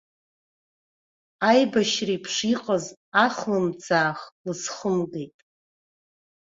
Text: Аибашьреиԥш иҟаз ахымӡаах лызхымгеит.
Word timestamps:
Аибашьреиԥш 1.49 2.35
иҟаз 2.53 2.85
ахымӡаах 3.25 4.19
лызхымгеит. 4.45 5.35